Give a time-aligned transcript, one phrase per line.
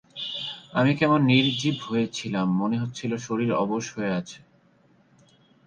[0.73, 4.39] আমি কেমন নির্জীব হয়ে ছিলাম, মনে হচ্ছিল শরীর অবশ হয়ে আছে।